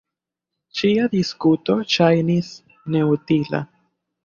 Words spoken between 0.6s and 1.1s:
Ĉia